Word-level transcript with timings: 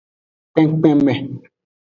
Kpenkpenme. 0.51 1.13